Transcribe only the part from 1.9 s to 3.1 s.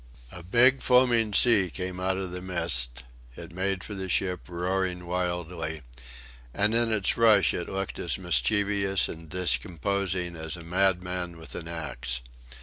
out of the mist;